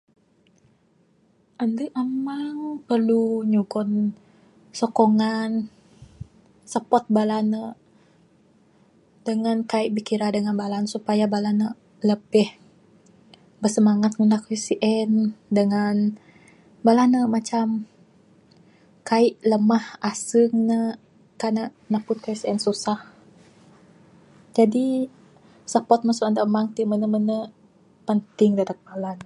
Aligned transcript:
Andu 1.63 1.85
amang 2.03 2.59
perlu 2.87 3.23
nyugon 3.53 3.89
sokongan, 4.79 5.51
support 6.73 7.05
bala 7.15 7.37
ne 7.53 7.61
dengan 9.27 9.57
kaik 9.71 9.89
bikira 9.95 10.27
dengan 10.35 10.55
bala 10.61 10.77
ne 10.79 10.87
supaya 10.95 11.25
bala 11.33 11.51
ne 11.59 11.67
labih 12.07 12.49
bersemangat 13.61 14.11
ngundah 14.15 14.41
kayuh 14.45 14.63
sien. 14.67 15.11
Dengan 15.57 15.95
bala 16.85 17.03
ne 17.13 17.19
macam 17.35 17.65
kaik 19.09 19.33
lemah 19.51 19.85
asung 20.11 20.53
ne 20.69 20.77
kan 21.39 21.51
ne 21.57 21.63
napud 21.93 22.17
kayuh 22.23 22.39
sien 22.41 22.57
susah. 22.67 22.99
Jadi, 24.57 24.85
support 25.73 26.01
masu 26.07 26.21
andu 26.27 26.41
amang 26.47 26.67
tik 26.75 26.85
menu-menu 26.91 27.39
penting 28.07 28.51
dadeg 28.57 28.79
bala 28.89 29.11
ne. 29.19 29.19